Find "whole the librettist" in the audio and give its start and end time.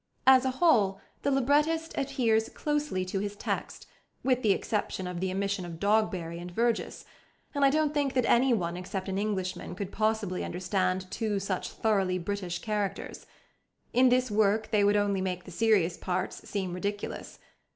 0.57-1.93